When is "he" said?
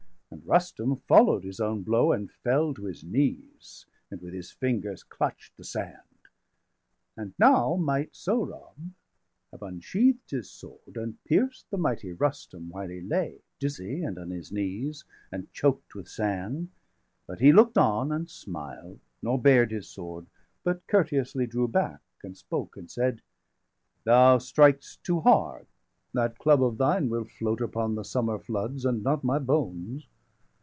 12.87-13.01, 17.41-17.51